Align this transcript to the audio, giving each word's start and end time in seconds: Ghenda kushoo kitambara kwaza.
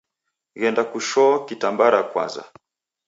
Ghenda 0.59 0.83
kushoo 0.91 1.35
kitambara 1.47 1.99
kwaza. 2.11 2.43